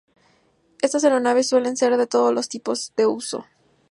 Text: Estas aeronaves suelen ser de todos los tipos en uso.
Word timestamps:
Estas 0.81 1.03
aeronaves 1.03 1.47
suelen 1.49 1.77
ser 1.77 1.95
de 1.95 2.07
todos 2.07 2.33
los 2.33 2.49
tipos 2.49 2.91
en 2.97 3.05
uso. 3.05 3.45